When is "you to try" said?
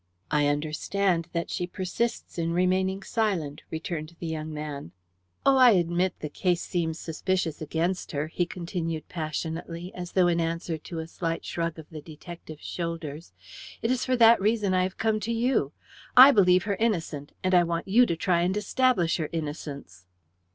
17.87-18.41